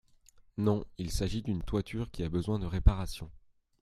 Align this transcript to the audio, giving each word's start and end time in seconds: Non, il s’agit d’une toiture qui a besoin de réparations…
Non, 0.57 0.83
il 0.97 1.11
s’agit 1.11 1.43
d’une 1.43 1.61
toiture 1.61 2.09
qui 2.09 2.23
a 2.23 2.29
besoin 2.29 2.57
de 2.57 2.65
réparations… 2.65 3.29